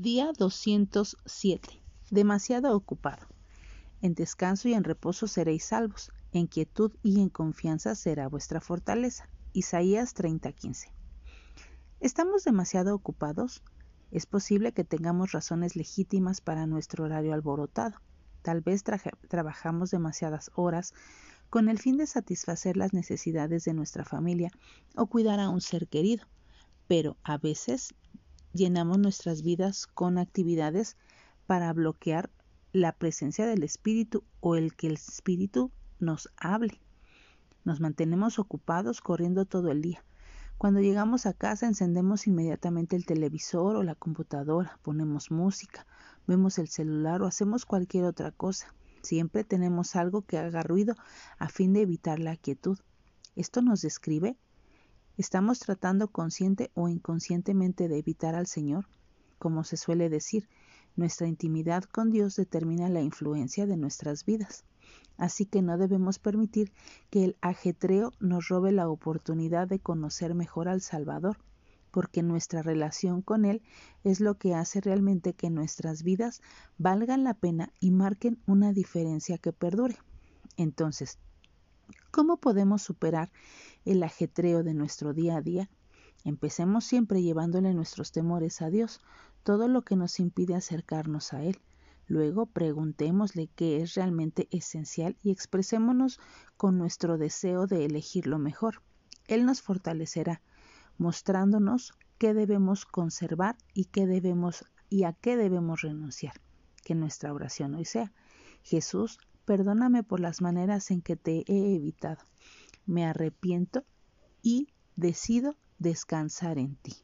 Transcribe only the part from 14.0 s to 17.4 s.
Es posible que tengamos razones legítimas para nuestro horario